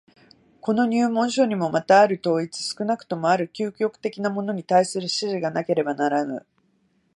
[0.61, 6.43] この入門書にもまたある統一、少なくともある究極的なものに対する指示がなければならぬ。